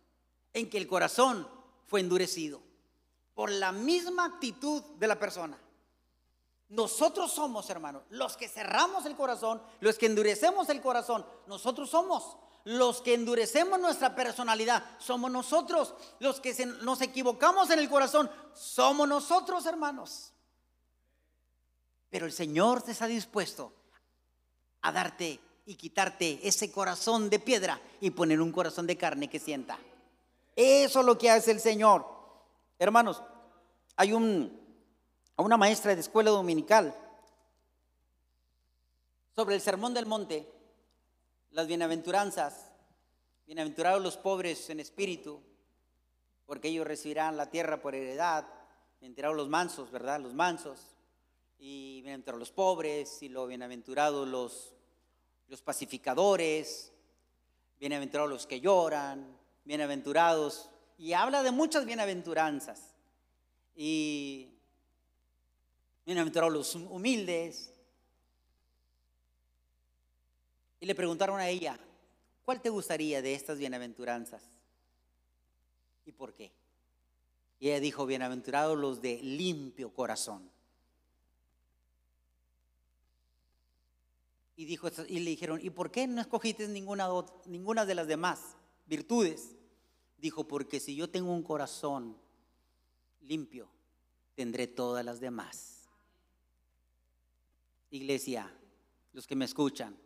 [0.53, 1.47] en que el corazón
[1.87, 2.61] fue endurecido
[3.33, 5.57] por la misma actitud de la persona.
[6.69, 12.37] Nosotros somos, hermanos, los que cerramos el corazón, los que endurecemos el corazón, nosotros somos.
[12.65, 15.93] Los que endurecemos nuestra personalidad, somos nosotros.
[16.19, 20.31] Los que nos equivocamos en el corazón, somos nosotros, hermanos.
[22.09, 23.73] Pero el Señor te está dispuesto
[24.81, 29.39] a darte y quitarte ese corazón de piedra y poner un corazón de carne que
[29.39, 29.77] sienta.
[30.55, 32.05] Eso es lo que hace el Señor.
[32.77, 33.21] Hermanos,
[33.95, 34.59] hay un,
[35.37, 36.95] una maestra de escuela dominical
[39.35, 40.52] sobre el sermón del monte,
[41.53, 42.71] las bienaventuranzas.
[43.45, 45.39] Bienaventurados los pobres en espíritu,
[46.47, 48.47] porque ellos recibirán la tierra por heredad.
[48.99, 50.19] Bienaventurados los mansos, ¿verdad?
[50.19, 50.95] Los mansos.
[51.59, 54.73] Y bienaventurados los pobres, y lo bienaventurados los,
[55.47, 56.91] los pacificadores.
[57.79, 62.95] Bienaventurados los que lloran, bienaventurados, y habla de muchas bienaventuranzas.
[63.75, 64.49] Y
[66.03, 67.72] bienaventurados los humildes,
[70.83, 71.79] Y le preguntaron a ella,
[72.43, 74.43] ¿cuál te gustaría de estas bienaventuranzas?
[76.05, 76.51] ¿Y por qué?
[77.57, 80.51] Y ella dijo, bienaventurados los de limpio corazón.
[84.57, 87.07] Y, dijo, y le dijeron, ¿y por qué no escogiste ninguna,
[87.45, 89.55] ninguna de las demás virtudes?
[90.17, 92.17] Dijo, porque si yo tengo un corazón
[93.21, 93.69] limpio,
[94.35, 95.87] tendré todas las demás.
[97.89, 98.53] Iglesia,
[99.13, 99.97] los que me escuchan,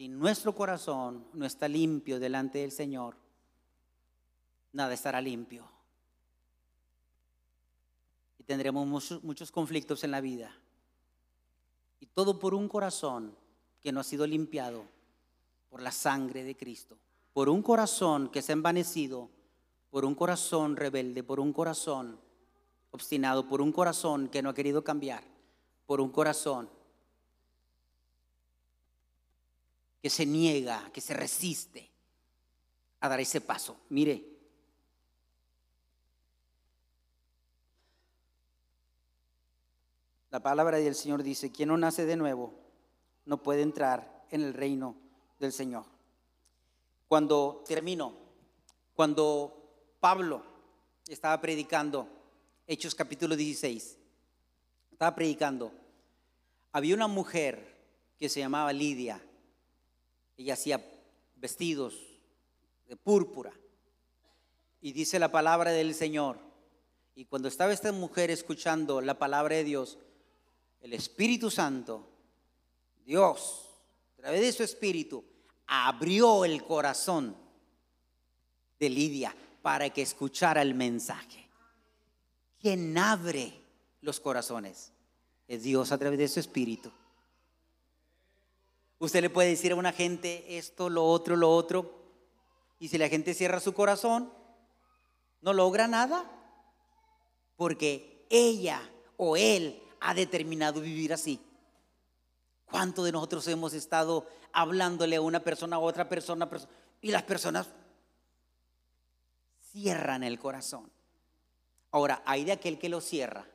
[0.00, 3.16] si nuestro corazón no está limpio delante del Señor,
[4.72, 5.68] nada estará limpio.
[8.38, 10.56] Y tendremos muchos, muchos conflictos en la vida.
[12.00, 13.36] Y todo por un corazón
[13.82, 14.84] que no ha sido limpiado
[15.68, 16.96] por la sangre de Cristo,
[17.34, 19.28] por un corazón que se ha envanecido,
[19.90, 22.18] por un corazón rebelde, por un corazón
[22.90, 25.24] obstinado, por un corazón que no ha querido cambiar,
[25.84, 26.70] por un corazón
[30.02, 31.90] que se niega, que se resiste
[33.00, 33.76] a dar ese paso.
[33.90, 34.24] Mire,
[40.30, 42.54] la palabra del Señor dice, quien no nace de nuevo
[43.26, 44.96] no puede entrar en el reino
[45.38, 45.84] del Señor.
[47.08, 48.14] Cuando termino,
[48.94, 50.42] cuando Pablo
[51.08, 52.08] estaba predicando,
[52.66, 53.98] Hechos capítulo 16,
[54.92, 55.72] estaba predicando,
[56.72, 57.76] había una mujer
[58.16, 59.20] que se llamaba Lidia,
[60.42, 60.84] ella hacía
[61.36, 61.94] vestidos
[62.86, 63.52] de púrpura,
[64.80, 66.38] y dice la palabra del Señor,
[67.14, 69.98] y cuando estaba esta mujer escuchando la palabra de Dios,
[70.80, 72.10] el Espíritu Santo
[73.04, 73.68] Dios,
[74.14, 75.24] a través de su espíritu,
[75.66, 77.36] abrió el corazón
[78.78, 81.48] de Lidia para que escuchara el mensaje.
[82.60, 83.52] ¿Quién abre
[84.00, 84.92] los corazones?
[85.48, 86.92] Es Dios a través de su espíritu.
[89.00, 91.90] Usted le puede decir a una gente esto, lo otro, lo otro,
[92.78, 94.30] y si la gente cierra su corazón,
[95.40, 96.30] no logra nada,
[97.56, 98.82] porque ella
[99.16, 101.40] o él ha determinado vivir así.
[102.66, 106.46] ¿Cuánto de nosotros hemos estado hablándole a una persona, a otra persona,
[107.00, 107.68] y las personas
[109.72, 110.92] cierran el corazón?
[111.90, 113.46] Ahora, hay de aquel que lo cierra,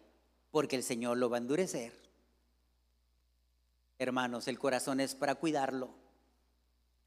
[0.50, 2.05] porque el Señor lo va a endurecer.
[3.98, 5.90] Hermanos, el corazón es para cuidarlo.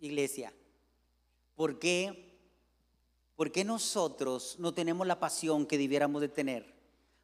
[0.01, 0.53] Iglesia,
[1.55, 2.39] ¿por qué,
[3.36, 6.74] ¿por qué nosotros no tenemos la pasión que debiéramos de tener?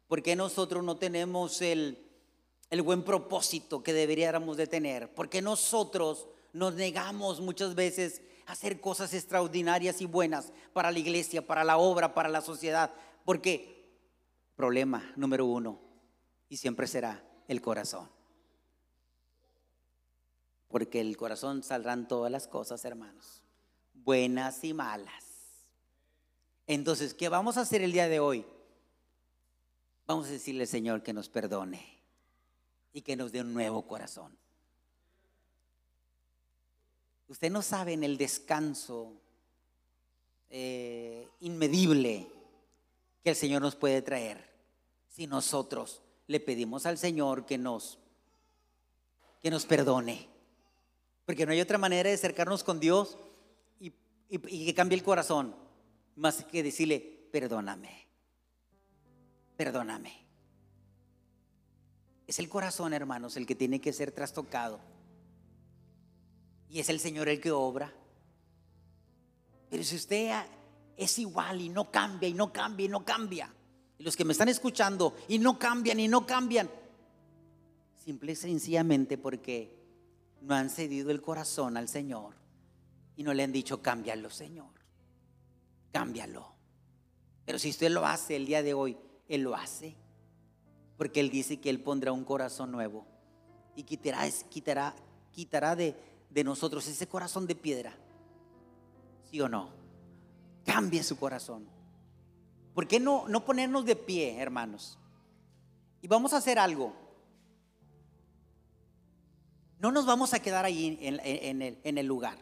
[0.07, 2.05] ¿Por qué nosotros no tenemos el,
[2.69, 8.79] el buen propósito que deberíamos de tener, porque nosotros nos negamos muchas veces a hacer
[8.79, 12.91] cosas extraordinarias y buenas para la iglesia, para la obra, para la sociedad,
[13.23, 13.93] porque
[14.55, 15.79] problema número uno,
[16.49, 18.14] y siempre será el corazón.
[20.67, 23.41] Porque el corazón saldrán todas las cosas, hermanos,
[23.93, 25.23] buenas y malas.
[26.67, 28.45] Entonces, ¿qué vamos a hacer el día de hoy?
[30.07, 31.99] Vamos a decirle, Señor, que nos perdone
[32.93, 34.37] y que nos dé un nuevo corazón.
[37.27, 39.13] Usted no sabe en el descanso
[40.49, 42.27] eh, inmedible
[43.23, 44.47] que el Señor nos puede traer
[45.09, 47.99] si nosotros le pedimos al Señor que nos
[49.41, 50.27] que nos perdone.
[51.25, 53.17] Porque no hay otra manera de acercarnos con Dios
[53.79, 53.91] y,
[54.37, 55.55] que cambie el corazón
[56.15, 58.07] más que decirle, perdóname,
[59.57, 60.25] perdóname.
[62.27, 64.79] Es el corazón, hermanos, el que tiene que ser trastocado.
[66.69, 67.93] Y es el Señor el que obra.
[69.69, 70.31] Pero si usted
[70.97, 73.53] es igual y no cambia y no cambia y no cambia,
[73.99, 76.69] los que me están escuchando y no cambian y no cambian,
[78.03, 79.74] simple y sencillamente porque
[80.41, 82.35] no han cedido el corazón al Señor
[83.15, 84.71] y no le han dicho, cámbialo, Señor,
[85.91, 86.53] cámbialo.
[87.45, 89.95] Pero si usted lo hace el día de hoy, Él lo hace.
[90.97, 93.05] Porque Él dice que Él pondrá un corazón nuevo
[93.75, 94.95] y quitará, quitará,
[95.31, 95.95] quitará de,
[96.43, 97.93] nosotros ese corazón de piedra.
[99.29, 99.69] ¿Sí o no?
[100.65, 101.67] Cambia su corazón.
[102.73, 104.97] ¿Por qué no, no ponernos de pie, hermanos?
[106.01, 106.93] Y vamos a hacer algo.
[109.85, 112.39] No nos vamos a quedar ahí en, el, el lugar.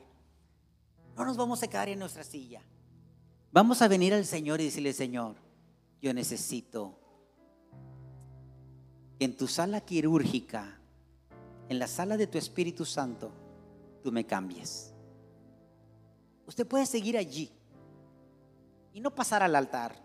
[1.18, 2.62] No nos vamos a quedar en nuestra silla.
[3.52, 5.36] Vamos a venir al Señor y decirle, Señor,
[6.02, 6.98] yo necesito
[9.20, 10.80] en tu sala quirúrgica,
[11.68, 13.30] en la sala de tu Espíritu Santo,
[14.02, 14.94] tú me cambies.
[16.48, 17.52] Usted puede seguir allí
[18.94, 20.02] y no pasar al altar.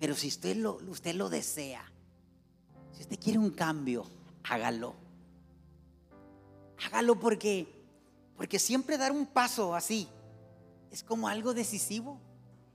[0.00, 1.84] Pero si usted lo, usted lo desea,
[2.92, 4.06] si usted quiere un cambio,
[4.44, 5.06] hágalo.
[6.84, 7.66] Hágalo porque,
[8.36, 10.08] porque siempre dar un paso así
[10.90, 12.20] es como algo decisivo.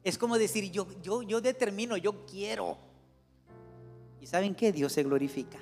[0.04, 2.78] Es como decir, yo, yo, yo determino, yo quiero.
[4.20, 4.72] ¿Y saben qué?
[4.72, 5.60] Dios se glorifica.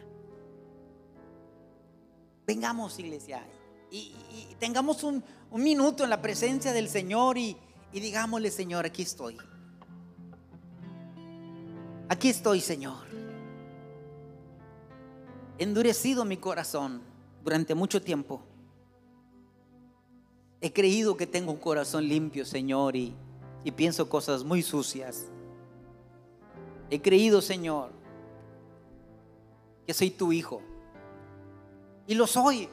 [2.47, 3.45] Vengamos, iglesia,
[3.91, 4.15] y,
[4.59, 7.57] tengamos un, minuto en la presencia del Señor y,
[7.91, 9.37] y digámosle, Señor, aquí estoy.
[12.09, 13.05] Aquí estoy, Señor.
[15.57, 17.10] Endurecido mi corazón
[17.43, 18.41] durante mucho tiempo.
[20.59, 23.15] He creído que tengo un corazón limpio, Señor, y,
[23.63, 25.25] y pienso cosas muy sucias.
[26.89, 27.91] He creído, Señor,
[29.87, 30.61] que soy tu hijo.
[32.05, 32.69] Y lo soy.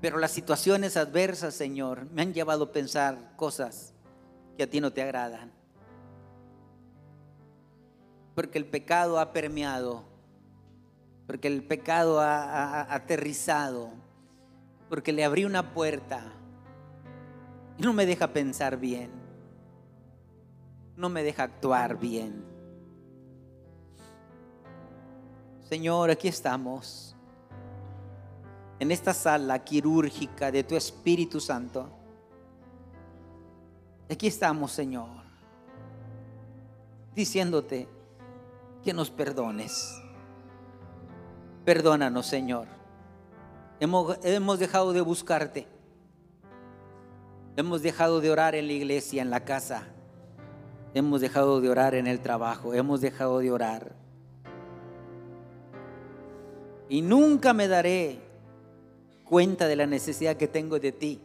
[0.00, 3.94] Pero las situaciones adversas, Señor, me han llevado a pensar cosas
[4.56, 5.50] que a ti no te agradan.
[8.34, 10.04] Porque el pecado ha permeado,
[11.26, 13.90] porque el pecado ha, aterrizado,
[14.88, 16.22] porque le abrí una puerta
[17.78, 19.10] y no me deja pensar bien,
[20.96, 22.44] no me deja actuar bien.
[25.68, 27.16] Señor, aquí estamos
[28.78, 31.88] en esta sala quirúrgica de tu Espíritu Santo.
[34.10, 35.08] Aquí estamos, Señor,
[37.14, 37.88] diciéndote
[38.84, 40.03] que nos perdones.
[41.64, 42.66] Perdónanos, Señor.
[43.80, 45.66] Hemos, dejado de buscarte.
[47.56, 49.86] Hemos dejado de orar en la iglesia, en la casa.
[50.92, 52.74] Hemos dejado de orar en el trabajo.
[52.74, 53.92] Hemos dejado de orar.
[56.88, 58.20] Y nunca me daré
[59.24, 61.20] cuenta de la necesidad que tengo de ti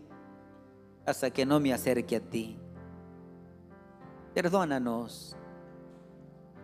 [1.05, 2.57] hasta que no me acerque a ti.
[4.33, 5.35] Perdónanos,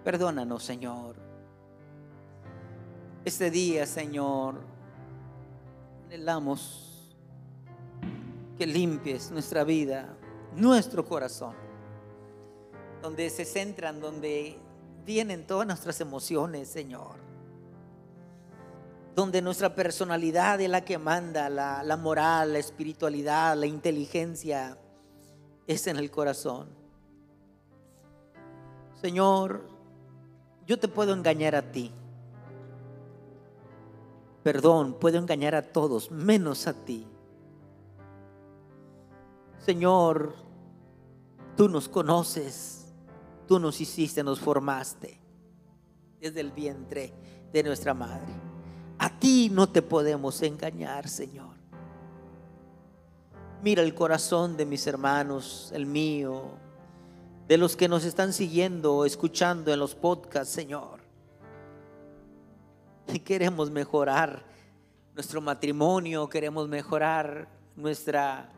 [0.03, 1.24] perdónanos Señor.
[3.25, 4.61] Este día, Señor,
[6.05, 7.13] anhelamos
[8.57, 10.15] que limpies nuestra vida,
[10.55, 11.55] nuestro corazón,
[13.01, 14.57] donde se centran, donde
[15.05, 17.25] vienen todas nuestras emociones, Señor
[19.15, 24.77] donde nuestra personalidad es la que manda, la, moral, la espiritualidad, la inteligencia,
[25.65, 26.67] es en el corazón.
[29.01, 29.69] Señor,
[30.67, 31.93] yo te puedo engañar a ti.
[34.45, 37.07] Perdón, puedo engañar a todos, menos a ti.
[39.65, 40.35] Señor,
[41.57, 42.93] tú nos conoces,
[43.47, 45.19] tú nos hiciste, nos formaste
[46.19, 47.11] desde el vientre
[47.51, 48.35] de nuestra madre.
[48.99, 51.55] A ti no te podemos engañar, Señor.
[53.63, 56.51] Mira el corazón de mis hermanos, el mío,
[57.47, 61.04] de los que nos están siguiendo escuchando en los podcasts, Señor.
[63.23, 64.43] Queremos mejorar
[65.13, 68.51] nuestro matrimonio, queremos mejorar nuestra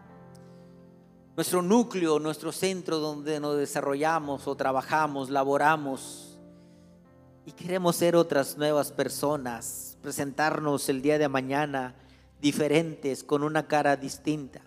[1.35, 6.39] nuestro núcleo, nuestro centro donde nos desarrollamos o trabajamos, laboramos.
[7.45, 11.93] Y queremos ser otras nuevas personas presentarnos el día de mañana
[12.41, 14.61] diferentes, con una cara distinta.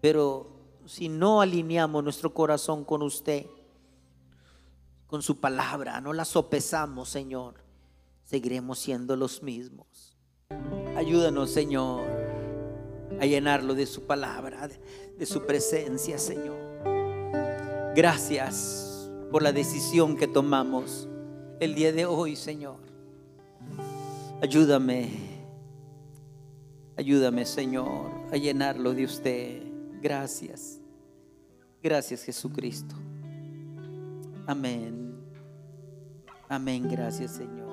[0.00, 0.50] Pero
[0.84, 3.46] si no alineamos nuestro corazón con usted,
[5.06, 7.65] con su palabra, no la sopesamos, Señor,
[8.26, 10.14] seguiremos siendo los mismos.
[10.96, 12.04] Ayúdanos, Señor,
[13.20, 14.68] a llenarlo de su palabra,
[15.16, 16.56] de su presencia, Señor.
[17.94, 21.08] Gracias por la decisión que tomamos
[21.60, 22.76] el día de hoy, Señor.
[24.42, 25.08] Ayúdame,
[26.96, 29.62] ayúdame Señor a llenarlo de usted.
[30.02, 30.78] Gracias.
[31.82, 32.94] Gracias Jesucristo.
[34.46, 35.14] Amén.
[36.48, 36.86] Amén.
[36.88, 37.65] Gracias Señor.